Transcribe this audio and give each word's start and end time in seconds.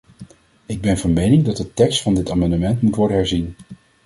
Ik 0.65 0.81
ben 0.81 0.97
van 0.97 1.13
mening 1.13 1.45
dat 1.45 1.57
de 1.57 1.73
tekst 1.73 2.01
van 2.01 2.13
dit 2.13 2.29
amendement 2.31 2.81
moet 2.81 2.95
worden 2.95 3.17
herzien. 3.17 3.55